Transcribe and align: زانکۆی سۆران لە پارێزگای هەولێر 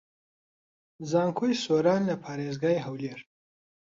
زانکۆی 1.09 1.53
سۆران 1.63 2.01
لە 2.09 2.15
پارێزگای 2.23 2.83
هەولێر 2.85 3.19